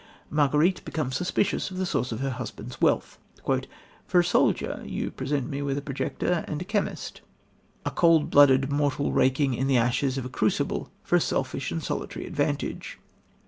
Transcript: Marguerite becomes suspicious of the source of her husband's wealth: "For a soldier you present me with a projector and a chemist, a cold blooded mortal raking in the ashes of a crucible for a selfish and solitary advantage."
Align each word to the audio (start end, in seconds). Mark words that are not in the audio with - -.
Marguerite 0.31 0.83
becomes 0.83 1.15
suspicious 1.15 1.69
of 1.69 1.77
the 1.77 1.85
source 1.85 2.11
of 2.11 2.21
her 2.21 2.31
husband's 2.31 2.81
wealth: 2.81 3.19
"For 4.07 4.19
a 4.21 4.23
soldier 4.23 4.81
you 4.83 5.11
present 5.11 5.47
me 5.47 5.61
with 5.61 5.77
a 5.77 5.81
projector 5.83 6.43
and 6.47 6.59
a 6.59 6.65
chemist, 6.65 7.21
a 7.85 7.91
cold 7.91 8.31
blooded 8.31 8.71
mortal 8.71 9.11
raking 9.11 9.53
in 9.53 9.67
the 9.67 9.77
ashes 9.77 10.17
of 10.17 10.25
a 10.25 10.29
crucible 10.29 10.89
for 11.03 11.17
a 11.17 11.21
selfish 11.21 11.71
and 11.71 11.83
solitary 11.83 12.25
advantage." 12.25 12.97